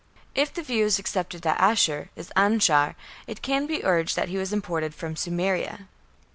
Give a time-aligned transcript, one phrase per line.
[0.33, 2.95] If the view is accepted that Ashur is Anshar,
[3.27, 5.85] it can be urged that he was imported from Sumeria.